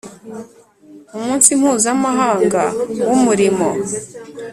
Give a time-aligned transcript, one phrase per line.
[1.17, 2.63] Umunsi Mpuzamahanga
[3.07, 3.67] w Umurimo